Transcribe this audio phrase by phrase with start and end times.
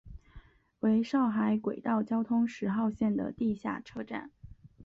[0.79, 4.31] 为上海轨道交通十号线的地下车站。